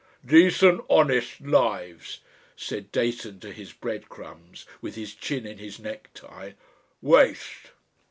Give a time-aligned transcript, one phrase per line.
[0.25, 2.21] "Decent honest lives!"
[2.55, 6.53] said Dayton to his bread crumbs, with his chin in his necktie.
[7.03, 7.69] "WASTE!"